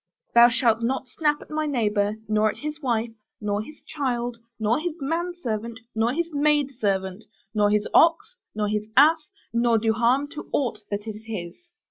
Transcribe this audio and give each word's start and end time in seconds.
Thou 0.33 0.49
shalt 0.49 0.81
not 0.81 1.07
snap 1.09 1.43
at 1.43 1.51
my 1.51 1.67
neighbor, 1.67 2.15
nor 2.27 2.49
at 2.49 2.57
his 2.57 2.81
wife, 2.81 3.11
nor 3.39 3.61
his 3.61 3.83
child, 3.83 4.39
nor 4.59 4.79
his 4.79 4.95
manservant, 4.99 5.79
nor 5.93 6.11
his 6.11 6.33
maidservant, 6.33 7.25
nor 7.53 7.69
his 7.69 7.87
ox, 7.93 8.35
nor 8.55 8.67
his 8.67 8.87
ass, 8.97 9.29
nor 9.53 9.77
do 9.77 9.93
harm 9.93 10.27
to 10.29 10.49
aught 10.53 10.79
that 10.89 11.05
is 11.05 11.23
his. 11.25 11.55